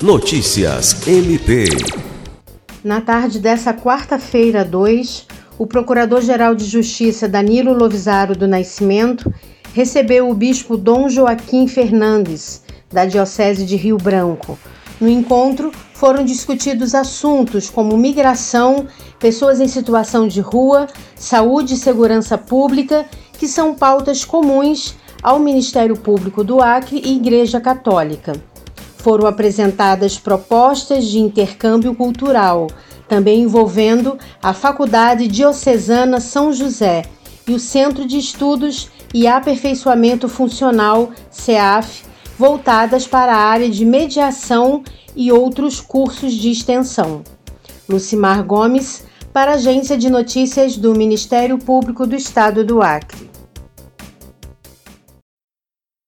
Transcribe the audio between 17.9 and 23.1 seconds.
migração, pessoas em situação de rua, saúde e segurança pública,